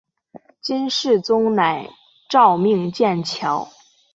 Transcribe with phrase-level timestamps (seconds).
[0.59, 1.87] 金世宗乃
[2.27, 3.69] 诏命建桥。